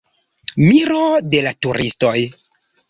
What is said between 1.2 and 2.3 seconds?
de la turistoj.